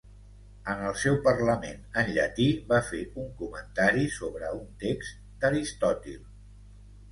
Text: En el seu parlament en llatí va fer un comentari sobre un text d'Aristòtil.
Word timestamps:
En 0.71 0.79
el 0.91 0.95
seu 1.01 1.17
parlament 1.27 1.83
en 2.03 2.09
llatí 2.15 2.47
va 2.73 2.81
fer 2.89 3.03
un 3.25 3.29
comentari 3.43 4.09
sobre 4.17 4.51
un 4.63 4.67
text 4.87 5.23
d'Aristòtil. 5.45 6.21